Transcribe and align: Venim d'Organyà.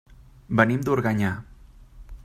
Venim 0.59 0.81
d'Organyà. 0.87 1.31